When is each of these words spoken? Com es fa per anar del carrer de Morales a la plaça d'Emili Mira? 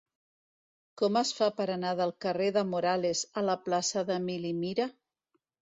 Com 1.01 1.19
es 1.21 1.33
fa 1.41 1.49
per 1.59 1.67
anar 1.75 1.93
del 2.01 2.15
carrer 2.27 2.49
de 2.57 2.65
Morales 2.73 3.25
a 3.43 3.47
la 3.53 3.61
plaça 3.69 4.05
d'Emili 4.11 4.59
Mira? 4.65 4.93